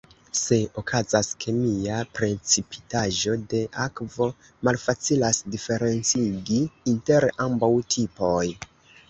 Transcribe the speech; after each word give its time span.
Se 0.37 0.57
okazas 0.81 1.27
kemia 1.43 1.99
precipitaĵo 2.19 3.35
de 3.51 3.61
akvo 3.83 4.29
malfacilas 4.69 5.43
diferencigi 5.57 6.59
inter 6.95 7.31
ambaŭ 7.47 7.73
tipoj. 7.99 8.45